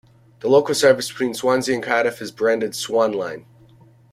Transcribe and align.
The 0.39 0.47
local 0.49 0.73
service 0.73 1.09
between 1.09 1.35
Swansea 1.35 1.75
and 1.75 1.83
Cardiff 1.83 2.23
is 2.23 2.31
branded 2.31 2.71
Swanline. 2.71 3.45